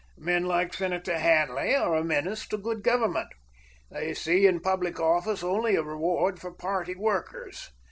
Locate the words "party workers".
6.51-7.69